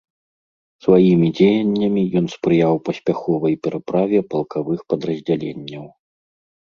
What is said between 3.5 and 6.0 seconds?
пераправе палкавых падраздзяленняў.